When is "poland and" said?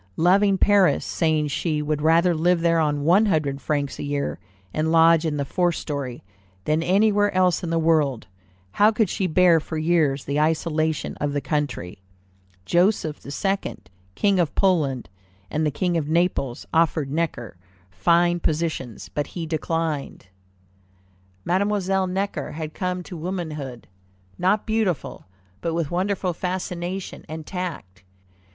14.55-15.67